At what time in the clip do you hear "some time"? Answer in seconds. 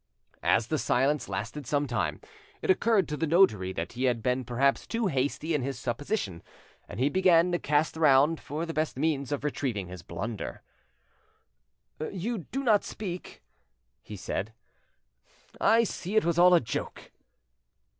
1.67-2.21